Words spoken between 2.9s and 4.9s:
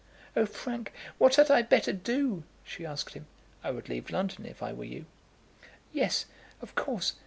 him. "I would leave London, if I were